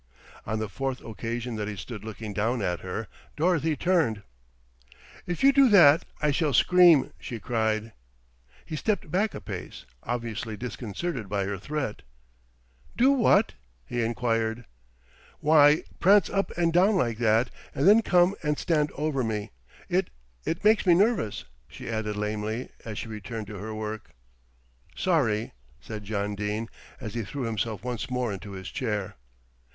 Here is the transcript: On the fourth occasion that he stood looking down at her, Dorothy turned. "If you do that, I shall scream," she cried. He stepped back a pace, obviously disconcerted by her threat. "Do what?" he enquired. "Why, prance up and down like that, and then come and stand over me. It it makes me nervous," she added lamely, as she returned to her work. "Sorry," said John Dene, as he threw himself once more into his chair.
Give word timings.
On 0.47 0.57
the 0.57 0.67
fourth 0.67 1.05
occasion 1.05 1.57
that 1.57 1.67
he 1.67 1.75
stood 1.75 2.03
looking 2.03 2.33
down 2.33 2.59
at 2.63 2.79
her, 2.79 3.07
Dorothy 3.37 3.75
turned. 3.75 4.23
"If 5.27 5.43
you 5.43 5.51
do 5.53 5.69
that, 5.69 6.05
I 6.19 6.31
shall 6.31 6.53
scream," 6.53 7.11
she 7.19 7.39
cried. 7.39 7.91
He 8.65 8.75
stepped 8.75 9.11
back 9.11 9.35
a 9.35 9.39
pace, 9.39 9.85
obviously 10.01 10.57
disconcerted 10.57 11.29
by 11.29 11.45
her 11.45 11.59
threat. 11.59 12.01
"Do 12.97 13.11
what?" 13.11 13.53
he 13.85 14.01
enquired. 14.03 14.65
"Why, 15.39 15.83
prance 15.99 16.31
up 16.31 16.49
and 16.57 16.73
down 16.73 16.95
like 16.95 17.19
that, 17.19 17.51
and 17.75 17.87
then 17.87 18.01
come 18.01 18.33
and 18.41 18.57
stand 18.57 18.91
over 18.93 19.23
me. 19.23 19.51
It 19.87 20.09
it 20.45 20.63
makes 20.63 20.87
me 20.87 20.95
nervous," 20.95 21.45
she 21.67 21.87
added 21.87 22.15
lamely, 22.15 22.69
as 22.83 22.97
she 22.97 23.07
returned 23.07 23.45
to 23.45 23.57
her 23.59 23.75
work. 23.75 24.15
"Sorry," 24.95 25.53
said 25.79 26.05
John 26.05 26.33
Dene, 26.33 26.69
as 26.99 27.13
he 27.13 27.21
threw 27.23 27.43
himself 27.43 27.83
once 27.83 28.09
more 28.09 28.33
into 28.33 28.53
his 28.53 28.69
chair. 28.71 29.15